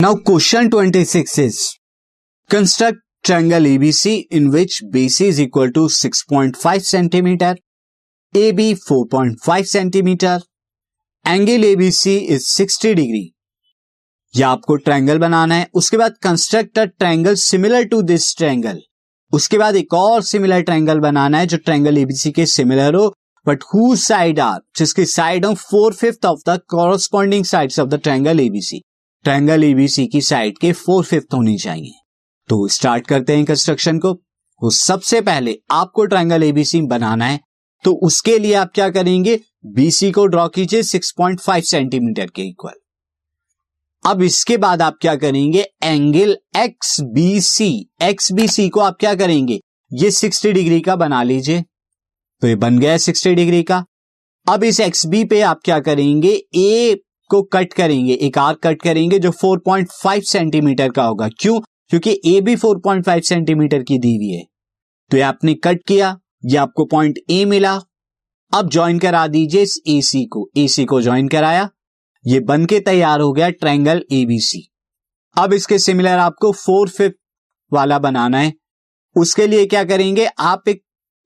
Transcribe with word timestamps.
Now 0.00 0.14
question 0.14 0.68
26 0.70 1.38
is 1.38 1.78
construct 2.50 2.98
triangle 3.24 3.64
ABC 3.64 4.26
in 4.30 4.50
which 4.50 4.82
BC 4.92 5.28
is 5.28 5.40
equal 5.40 5.72
to 5.72 5.88
6.5 5.88 6.82
centimeter, 6.82 7.56
AB 8.34 8.74
4.5 8.74 9.66
centimeter, 9.66 10.34
angle 11.24 11.64
ABC 11.64 12.06
is 12.06 12.44
60 12.62 12.94
degree 12.94 13.34
या 14.34 14.48
आपको 14.48 14.76
triangle 14.76 15.18
बनाना 15.18 15.54
है। 15.54 15.68
उसके 15.74 15.96
बाद 15.96 16.16
construct 16.22 16.78
a 16.78 16.84
triangle 16.84 17.34
similar 17.34 17.84
to 17.84 18.02
this 18.02 18.36
triangle 18.36 18.80
उसके 19.32 19.58
बाद 19.58 19.76
एक 19.76 19.94
और 19.94 20.22
सिमिलर 20.22 20.62
ट्रायंगल 20.62 21.00
बनाना 21.00 21.38
है 21.38 21.46
जो 21.46 21.56
ट्रायंगल 21.56 21.98
एबीसी 21.98 22.32
के 22.32 22.46
सिमिलर 22.46 22.94
हो। 22.94 23.08
बट 23.46 23.64
हु 23.74 23.96
साइड 23.96 24.40
आर 24.40 24.60
जिसकी 24.76 25.04
साइड 25.04 25.46
हो 25.46 25.54
four 25.54 25.94
fifth 25.94 26.26
of 26.26 26.50
the 26.50 26.60
corresponding 26.68 27.44
sides 27.44 27.80
of 27.80 27.88
the 27.88 28.00
triangle 28.02 28.40
ABC 28.40 28.82
triangle 29.26 29.64
ABC 29.64 30.06
की 30.06 30.20
साइड 30.20 30.58
के 30.58 30.72
फोर 30.72 31.04
फिफ्थ 31.04 31.34
होनी 31.34 31.58
चाहिए। 31.58 31.92
तो 32.48 32.68
स्टार्ट 32.68 33.06
करते 33.06 33.36
हैं 33.36 33.44
कंस्ट्रक्शन 33.44 33.98
को। 33.98 34.12
तो 34.14 34.70
सबसे 34.70 35.20
पहले 35.20 35.58
आपको 35.70 36.06
ट्रायंगल 36.06 36.42
एबीसी 36.42 36.82
बनाना 36.82 37.26
है। 37.26 37.40
तो 37.84 37.92
उसके 37.92 38.38
लिए 38.38 38.54
आप 38.54 38.70
क्या 38.74 38.90
करेंगे? 38.90 39.40
बीसी 39.66 40.10
को 40.10 40.26
ड्रॉ 40.26 40.48
कीजिए 40.48 40.82
6.5 40.82 41.64
सेंटीमीटर 41.64 42.26
के 42.26 42.42
इक्वल 42.42 42.72
अब 44.10 44.22
इसके 44.22 44.56
बाद 44.56 44.82
आप 44.82 44.98
क्या 45.00 45.16
करेंगे? 45.16 45.66
Angle 45.82 46.38
X 46.56 47.00
B 47.00 47.40
C 47.40 47.90
X 48.02 48.32
B 48.32 48.48
C 48.48 48.68
को 48.68 48.80
आप 48.80 48.96
क्या 49.00 49.14
करेंगे? 49.14 49.60
ये 49.92 50.10
60 50.10 50.52
डिग्री 50.52 50.80
का 50.80 50.96
बना 50.96 51.22
लीजिए। 51.22 51.64
तो 52.40 52.48
ये 52.48 52.56
बन 52.56 52.78
गया 52.78 52.96
60 52.96 53.34
डिग्री 53.34 53.62
का। 53.62 53.84
अब 54.48 54.64
इस 54.64 54.80
एक्स 54.80 55.06
बी 55.06 55.24
पे 55.24 55.40
आप 55.40 55.60
क्या 55.64 55.80
करेंगे? 55.80 56.42
ए 56.54 57.02
को 57.30 57.42
कट 57.42 57.72
करेंगे, 57.72 58.12
एक 58.12 58.38
आर्क 58.38 58.58
कट 58.58 58.82
करेंगे 58.82 59.18
जो 59.18 59.30
4.5 59.30 60.24
सेंटीमीटर 60.24 60.90
का 60.90 61.04
होगा। 61.04 61.28
क्यों? 61.28 61.60
क्योंकि 61.60 62.20
ए 62.26 62.40
भी 62.40 62.56
4.5 62.56 63.24
सेंटीमीटर 63.24 63.82
की 63.82 63.98
दी 63.98 64.16
हुई 64.16 64.28
है। 64.28 64.44
तो 65.10 65.16
ये 65.16 65.22
आपने 65.22 65.54
कट 65.54 65.80
किया, 65.88 66.18
ये 66.44 66.56
आपको 66.56 66.84
पॉइंट 66.84 67.18
ए 67.30 67.44
मिला। 67.44 67.80
अब 68.54 68.70
ज्वाइन 68.70 68.98
करा 68.98 69.26
दीजिए 69.26 69.62
इस 69.62 69.80
ए 69.88 70.00
सी 70.02 70.24
को। 70.24 70.50
ए 70.56 70.68
सी 70.68 70.84
को 70.84 71.02
ज्वाइन 71.02 71.28
कराया। 71.28 71.70
ये 72.26 72.40
बन 72.40 72.66
के 72.66 72.80
तैयार 72.80 73.20
हो 73.20 73.32
गया 73.32 73.50
ट्रायंगल 73.50 74.04
एबीसी 74.12 74.72
अब 75.38 75.52
इसके 75.52 75.78
सिमिलर 75.78 76.18
आपको 76.18 76.52
फोर 76.52 76.88
फिफ्थ 76.88 77.14
वाला 77.72 77.98
बनाना 77.98 78.38
है। 78.38 78.52
उसके 79.16 79.46
लिए 79.46 79.66
क्या 79.66 79.84
करेंगे? 79.84 80.26
आप 80.38 80.68
एक 80.68 80.82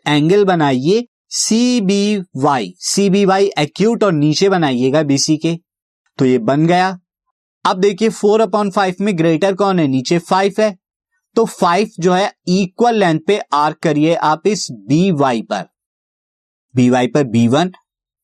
एंगल 0.07 0.45
बनाइए 0.45 1.07
C 1.29 1.81
B 1.81 2.19
Y 2.37 2.75
C 2.79 3.11
B 3.11 3.25
Y 3.25 3.51
acute 3.59 4.05
और 4.05 4.13
नीचे 4.13 4.49
बनाइएगा 4.49 5.03
बीसी 5.03 5.37
के। 5.37 5.70
तो 6.19 6.25
ये 6.25 6.39
बन 6.39 6.67
गया। 6.67 6.99
अब 7.65 7.81
देखिए 7.81 8.09
फोर 8.09 8.41
अपॉन 8.41 8.71
फाइव 8.71 8.95
में 9.01 9.17
ग्रेटर 9.19 9.55
कौन 9.55 9.79
है? 9.79 9.87
नीचे 9.87 10.19
फाइव 10.19 10.55
है। 10.59 10.77
तो 11.37 11.45
फाइव 11.45 11.91
जो 12.01 12.13
है 12.13 12.33
इक्वल 12.49 12.95
लेंथ 12.95 13.21
पे 13.27 13.39
आर्क 13.39 13.79
करिए 13.79 14.15
आप 14.15 14.47
इस 14.47 14.67
बी 14.71 15.11
वाई 15.11 15.43
पर। 15.43 15.65
बी 16.75 16.91
वाई 16.91 17.07
पर 17.07 17.25
B 17.25 17.47
one 17.49 17.73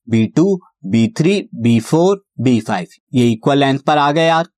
B 0.09 0.27
two 0.27 0.59
B 0.87 1.07
three 1.09 1.49
B 1.55 1.79
four 1.81 2.25
B 2.41 2.61
five 2.61 2.87
ये 3.15 3.31
इक्वल 3.31 3.59
लेंथ 3.59 3.79
पर 3.79 3.99
आ 3.99 4.11
गए 4.13 4.27
यार। 4.27 4.49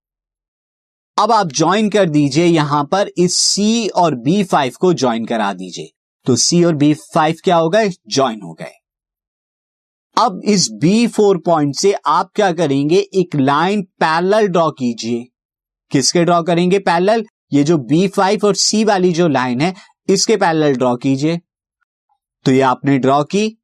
अब 1.19 1.33
आप 1.33 1.49
ज्वाइन 1.49 1.89
कर 1.91 2.09
दीजिए 2.09 2.45
यहाँ 2.45 2.85
पर, 2.85 3.11
इस 3.19 3.37
सी 3.37 3.89
और 3.89 4.15
बी 4.15 4.45
फाइव 4.45 4.73
को 4.81 4.93
ज्वाइन 4.93 5.25
करा 5.27 5.53
दीजिए। 5.53 5.93
तो 6.27 6.37
सी 6.37 6.65
और 6.65 6.75
बी 6.75 6.95
फाइव 6.95 7.37
क्या 7.45 7.57
हो 7.57 7.69
गए? 7.69 7.89
ज्वाइन 7.89 8.41
हो 8.43 8.53
गए। 8.53 8.78
अब 10.19 10.41
इस 10.45 10.69
बी 10.73 11.07
फोर 11.07 11.39
पॉइंट 11.39 11.75
से 11.75 11.93
आप 12.07 12.31
क्या 12.35 12.53
करेंगे? 12.53 12.97
एक 12.97 13.37
लाइन 13.37 13.83
पैरेलल 13.83 14.47
ड्रॉ 14.47 14.71
कीजिए। 14.71 15.27
किसके 15.91 16.25
ड्रॉ 16.25 16.43
करेंगे 16.43 16.79
पैरेलल 16.79 17.25
ये 17.53 17.65
जो 17.65 17.79
बी 17.79 18.09
फाइव 18.09 18.41
और 18.45 18.55
सी 18.55 18.85
वाली 18.85 19.13
जो 19.13 19.29
लाइन 19.29 19.61
है, 19.61 19.75
इसके 20.09 20.37
पैरेलल 20.37 20.75
ड्रॉ 20.75 20.97
कीजिए। 20.97 21.41
तो 22.45 22.53
ये 22.53 22.61
आपने 22.61 22.99
ड्रॉ 22.99 23.23
की। 23.25 23.59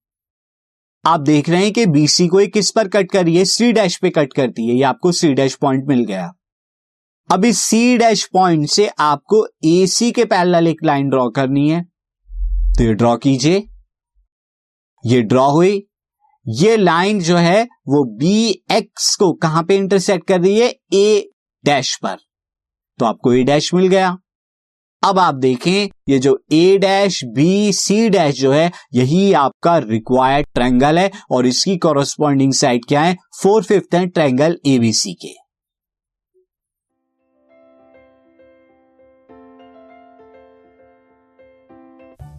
आप 1.06 1.20
देख 1.20 1.48
रहे 1.48 1.62
हैं 1.62 1.72
कि 1.72 1.86
बीसी 1.86 2.28
को 2.28 2.46
किस 2.46 2.70
पर 2.70 2.88
कट 2.88 3.10
करिए 3.10 3.44
सी 3.44 3.72
डैश 3.72 3.96
पे 3.96 4.10
कट 4.10 4.32
करती 4.32 4.68
है। 4.68 4.74
ये 4.74 4.82
आपको 4.82 5.12
सी 5.12 5.32
डैश 5.34 5.54
पॉइंट 5.54 5.84
मिल 5.88 6.04
गया। 6.04 6.32
अब 7.32 7.44
इस 7.44 7.58
सी 7.58 7.98
डैश 7.98 8.28
पॉइंट 8.32 8.68
से 8.68 8.86
आपको 8.98 9.46
सी 9.86 10.12
के 10.12 10.24
पैरेलल 10.24 10.66
एक 10.66 10.84
लाइन 10.84 11.08
ड्रॉ 11.08 11.28
करनी 11.30 11.68
है। 11.70 11.82
तो 12.78 12.84
ये 12.84 12.94
ड्रॉ 12.94 13.16
कीजिए। 13.16 13.68
ये 15.06 15.22
ड्रॉ 15.22 15.50
हुई। 15.50 15.86
ये 16.48 16.76
लाइन 16.76 17.20
जो 17.20 17.36
है, 17.36 17.62
वो 17.64 18.16
बी 18.16 18.64
एक्स 18.72 19.16
को 19.16 19.32
कहाँ 19.32 19.62
पे 19.62 19.76
इंटरसेक्ट 19.76 20.26
कर 20.26 20.40
रही 20.40 20.60
है? 20.60 20.74
ए 20.92 21.30
डैश 21.64 21.96
पर। 21.96 22.16
तो 22.98 23.06
आपको 23.06 23.32
ए 23.32 23.42
डैश 23.42 23.74
मिल 23.74 23.86
गया। 23.86 24.18
अब 25.04 25.18
आप 25.18 25.34
देखें, 25.34 25.88
ये 26.08 26.18
जो 26.18 26.44
A 26.52 26.78
dash 26.78 27.24
B 27.24 27.72
C 27.72 28.08
dash 28.08 28.40
जो 28.40 28.52
है, 28.52 28.72
यही 28.94 29.32
आपका 29.32 29.78
रिक्वायर्ड 29.78 30.46
ट्रैंगल 30.54 30.98
है 30.98 31.10
और 31.30 31.46
इसकी 31.46 31.76
कॉरस्पॉन्डिंग 31.76 32.52
साइड 32.52 32.84
क्या 32.84 33.02
है? 33.02 33.16
फोर 33.42 33.62
फिफ्थ 33.62 33.94
है 33.94 34.06
ट्रैंगल 34.06 34.58
एबीसी 34.66 35.14
के 35.14 35.43